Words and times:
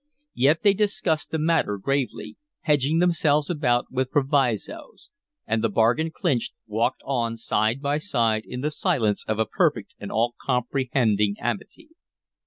Yet 0.33 0.63
they 0.63 0.73
discussed 0.73 1.29
the 1.29 1.37
matter 1.37 1.77
gravely, 1.77 2.35
hedging 2.61 2.97
themselves 2.97 3.51
about 3.51 3.91
with 3.91 4.09
provisos, 4.09 5.11
and, 5.45 5.63
the 5.63 5.69
bargain 5.69 6.09
clinched, 6.09 6.53
walked 6.65 7.03
on 7.05 7.37
side 7.37 7.83
by 7.83 7.99
side 7.99 8.41
in 8.43 8.61
the 8.61 8.71
silence 8.71 9.23
of 9.27 9.37
a 9.37 9.45
perfect 9.45 9.93
and 9.99 10.11
all 10.11 10.33
comprehending 10.43 11.35
amity. 11.39 11.89